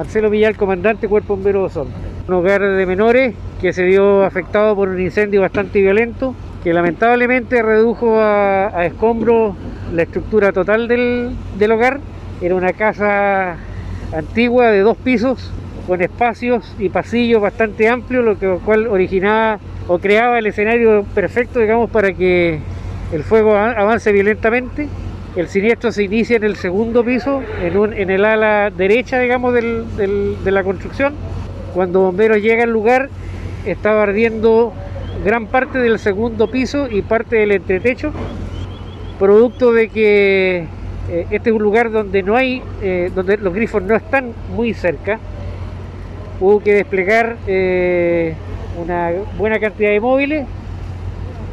Marcelo 0.00 0.30
Villar, 0.30 0.56
comandante 0.56 1.08
Cuerpo 1.08 1.36
Bombero 1.36 1.64
Osorno. 1.64 1.92
Un 2.26 2.32
hogar 2.32 2.62
de 2.62 2.86
menores 2.86 3.34
que 3.60 3.74
se 3.74 3.84
vio 3.84 4.24
afectado 4.24 4.74
por 4.74 4.88
un 4.88 4.98
incendio 4.98 5.42
bastante 5.42 5.78
violento 5.78 6.34
que 6.64 6.72
lamentablemente 6.72 7.60
redujo 7.60 8.18
a, 8.18 8.68
a 8.68 8.86
escombros 8.86 9.54
la 9.92 10.04
estructura 10.04 10.52
total 10.52 10.88
del, 10.88 11.36
hogar. 11.70 12.00
Era 12.40 12.54
una 12.54 12.72
casa 12.72 13.58
antigua 14.16 14.70
de 14.70 14.80
dos 14.80 14.96
pisos 14.96 15.52
con 15.86 16.00
espacios 16.00 16.74
y 16.78 16.88
pasillos 16.88 17.42
bastante 17.42 17.86
amplios, 17.86 18.24
lo 18.24 18.38
que 18.38 18.58
cual 18.64 18.86
originaba 18.86 19.58
o 19.86 19.98
creaba 19.98 20.38
el 20.38 20.46
escenario 20.46 21.04
perfecto, 21.14 21.58
digamos, 21.58 21.90
para 21.90 22.14
que 22.14 22.58
el 23.12 23.22
fuego 23.22 23.54
avance 23.54 24.12
violentamente. 24.12 24.88
El 25.36 25.46
siniestro 25.46 25.92
se 25.92 26.02
inicia 26.02 26.36
en 26.36 26.44
el 26.44 26.56
segundo 26.56 27.04
piso, 27.04 27.40
en, 27.62 28.10
el 28.10 28.24
ala 28.24 28.70
derecha, 28.70 29.20
digamos, 29.20 29.54
de 29.54 30.50
la 30.50 30.64
construcción. 30.64 31.14
Cuando 31.72 32.00
bomberos 32.00 32.38
llegan 32.38 32.68
al 32.68 32.72
lugar, 32.72 33.08
estaba 33.64 34.02
ardiendo 34.02 34.72
gran 35.24 35.46
parte 35.46 35.78
del 35.78 36.00
segundo 36.00 36.50
piso 36.50 36.88
y 36.90 37.02
parte 37.02 37.36
del 37.36 37.52
entretecho, 37.52 38.12
producto 39.20 39.72
de 39.72 39.88
que 39.88 40.66
eh, 41.10 41.26
este 41.30 41.50
es 41.50 41.56
un 41.56 41.62
lugar 41.62 41.92
donde 41.92 42.24
no 42.24 42.34
hay, 42.34 42.60
eh, 42.82 43.12
donde 43.14 43.36
los 43.36 43.54
grifos 43.54 43.82
no 43.84 43.94
están 43.94 44.32
muy 44.56 44.74
cerca. 44.74 45.20
Hubo 46.40 46.60
que 46.60 46.74
desplegar 46.74 47.36
eh, 47.46 48.34
una 48.82 49.12
buena 49.38 49.60
cantidad 49.60 49.90
de 49.90 50.00
móviles, 50.00 50.46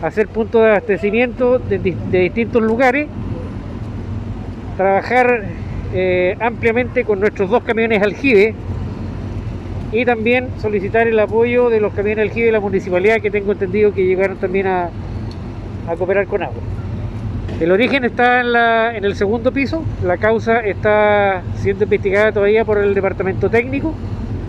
hacer 0.02 0.28
puntos 0.30 0.64
de 0.64 0.70
abastecimiento 0.70 1.60
de 1.60 1.78
distintos 1.78 2.64
lugares, 2.64 3.08
trabajar 4.78 5.44
eh, 5.94 6.38
ampliamente 6.40 7.04
con 7.04 7.20
nuestros 7.20 7.50
dos 7.50 7.64
camiones 7.64 8.02
aljibe 8.02 8.54
y 9.92 10.06
también 10.06 10.50
solicitar 10.62 11.08
el 11.08 11.20
apoyo 11.20 11.70
de 11.70 11.82
los 11.82 11.94
camiones 11.94 12.28
aljibe 12.28 12.46
de 12.48 12.52
la 12.52 12.60
municipalidad 12.60 13.20
que 13.20 13.32
tengo 13.32 13.52
entendido 13.52 13.94
que 13.94 14.06
llegaron 14.06 14.38
también 14.38 14.68
a, 14.68 14.90
cooperar 15.98 16.28
con 16.28 16.44
agua. 16.44 16.62
El 17.62 17.72
origen 17.72 18.04
está 18.04 18.42
en 18.96 19.06
el 19.06 19.16
segundo 19.16 19.52
piso, 19.52 19.84
la 20.04 20.18
causa 20.18 20.60
está 20.60 21.42
siendo 21.56 21.86
investigada 21.86 22.32
todavía 22.32 22.66
por 22.66 22.78
el 22.78 22.94
departamento 22.94 23.50
técnico. 23.50 23.94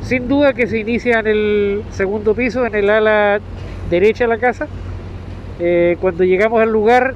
Sin 0.03 0.29
duda 0.29 0.53
que 0.53 0.67
se 0.67 0.79
inicia 0.79 1.21
en 1.21 1.27
el 1.27 1.83
segundo 1.91 2.35
piso, 2.35 2.67
en 2.67 2.75
el 2.75 2.91
ala 2.91 3.41
derecha 3.89 4.25
de 4.25 4.29
la 4.29 4.39
casa. 4.39 4.67
Eh, 5.61 5.97
cuando 6.01 6.25
llegamos 6.25 6.61
al 6.61 6.73
lugar, 6.73 7.15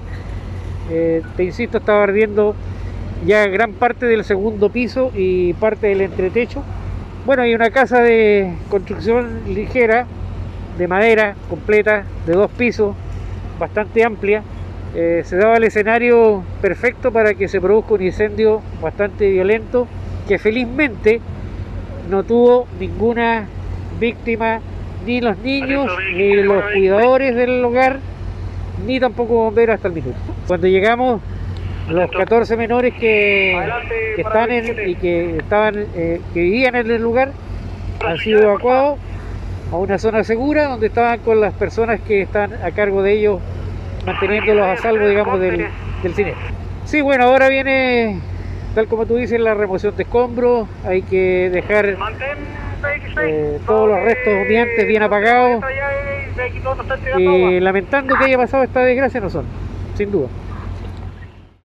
eh, 0.90 1.22
te 1.36 1.44
insisto, 1.44 1.78
estaba 1.78 2.04
ardiendo 2.04 2.54
ya 3.24 3.46
gran 3.46 3.72
parte 3.72 4.06
del 4.06 4.24
segundo 4.24 4.70
piso 4.70 5.10
y 5.14 5.52
parte 5.54 5.88
del 5.88 6.00
entretecho. 6.00 6.62
Bueno, 7.24 7.42
hay 7.42 7.54
una 7.54 7.70
casa 7.70 8.00
de 8.00 8.52
construcción 8.68 9.42
ligera, 9.54 10.06
de 10.78 10.88
madera, 10.88 11.36
completa, 11.48 12.04
de 12.26 12.32
dos 12.32 12.50
pisos, 12.50 12.96
bastante 13.58 14.04
amplia. 14.04 14.42
Eh, 14.94 15.22
se 15.24 15.36
daba 15.36 15.56
el 15.56 15.64
escenario 15.64 16.42
perfecto 16.60 17.12
para 17.12 17.34
que 17.34 17.48
se 17.48 17.60
produzca 17.60 17.94
un 17.94 18.02
incendio 18.02 18.60
bastante 18.82 19.30
violento 19.30 19.86
que 20.28 20.38
felizmente 20.38 21.20
no 22.10 22.24
tuvo 22.24 22.66
ninguna 22.78 23.46
víctima, 23.98 24.60
ni 25.06 25.20
los 25.20 25.38
niños, 25.38 25.90
ni 26.14 26.34
los 26.42 26.64
cuidadores 26.72 27.34
del 27.34 27.64
hogar, 27.64 28.00
ni 28.86 29.00
tampoco 29.00 29.34
bomberos 29.34 29.74
hasta 29.74 29.88
el 29.88 29.94
minuto. 29.94 30.18
Cuando 30.46 30.66
llegamos, 30.66 31.20
los 31.88 32.10
14 32.10 32.56
menores 32.56 32.94
que, 32.94 33.58
que 34.16 34.22
están 34.22 34.50
en, 34.50 34.88
y 34.88 34.94
que 34.94 35.36
estaban 35.38 35.74
eh, 35.94 36.20
que 36.32 36.40
vivían 36.40 36.76
en 36.76 36.90
el 36.90 37.02
lugar 37.02 37.32
han 38.04 38.18
sido 38.18 38.42
evacuados 38.42 38.98
a 39.72 39.76
una 39.76 39.98
zona 39.98 40.22
segura 40.24 40.64
donde 40.64 40.86
estaban 40.86 41.20
con 41.20 41.40
las 41.40 41.52
personas 41.54 42.00
que 42.00 42.22
están 42.22 42.52
a 42.62 42.70
cargo 42.70 43.02
de 43.02 43.12
ellos 43.12 43.40
manteniéndolos 44.06 44.66
a 44.66 44.76
salvo 44.76 45.06
digamos 45.06 45.40
del, 45.40 45.66
del 46.02 46.14
cine. 46.14 46.34
Sí, 46.84 47.00
bueno, 47.00 47.24
ahora 47.24 47.48
viene 47.48 48.20
tal 48.74 48.86
como 48.86 49.06
tú 49.06 49.16
dices 49.16 49.40
la 49.40 49.54
remoción 49.54 49.94
de 49.96 50.02
escombros, 50.02 50.68
hay 50.84 51.02
que 51.02 51.50
dejar 51.52 51.96
eh, 53.22 53.58
todos 53.66 53.88
los 53.88 54.00
restos 54.02 54.32
humeantes 54.32 54.86
bien 54.86 55.02
apagados. 55.02 55.62
y 57.18 57.60
lamentando 57.60 58.16
que 58.16 58.24
haya 58.24 58.38
pasado 58.38 58.62
esta 58.62 58.80
desgracia 58.80 59.20
no 59.20 59.30
son, 59.30 59.44
sin 59.94 60.10
duda. 60.10 60.28